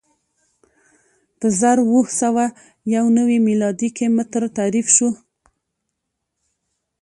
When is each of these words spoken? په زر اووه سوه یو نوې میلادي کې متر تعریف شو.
په 1.39 1.47
زر 1.59 1.77
اووه 1.85 2.05
سوه 2.21 2.45
یو 2.95 3.05
نوې 3.17 3.37
میلادي 3.47 3.89
کې 3.97 4.05
متر 4.15 4.41
تعریف 4.57 4.87
شو. 4.95 5.09